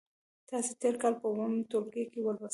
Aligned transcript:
تاسې 0.49 0.71
تېر 0.81 0.95
کال 1.01 1.13
په 1.21 1.25
اووم 1.31 1.53
ټولګي 1.69 2.03
کې 2.11 2.19
ولوستل. 2.23 2.49